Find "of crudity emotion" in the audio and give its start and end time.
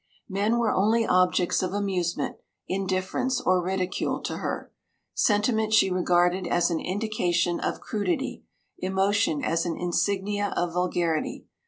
7.59-9.43